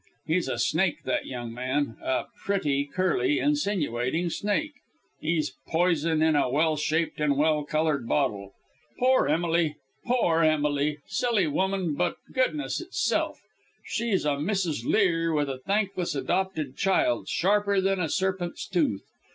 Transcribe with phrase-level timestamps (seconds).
[0.25, 4.73] He's a snake that young man, a pretty, curly, insinuating snake;
[5.19, 8.53] he's poison in a well shaped and well coloured bottle.
[8.97, 9.75] Poor Emily!
[10.07, 10.97] poor Emily!
[11.05, 13.41] silly woman, but goodness itself.
[13.85, 14.85] She's a Mrs.
[14.85, 19.03] Lear with a thankless adopted child, sharper than a serpent's tooth.